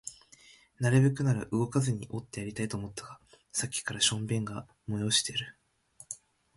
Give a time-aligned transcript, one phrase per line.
[0.79, 3.19] なるべくなら動かずにおってやりたいと思ったが、
[3.51, 5.55] さっきから小便が催している